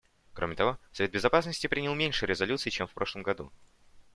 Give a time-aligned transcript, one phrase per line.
[0.33, 3.51] Кроме того, Совет Безопасности принял меньше резолюций, чем в прошлом году.